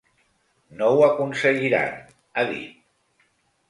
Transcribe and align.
No 0.79 0.87
ho 0.95 1.03
aconseguiran, 1.09 2.03
ha 2.35 2.51
dit. 2.57 2.85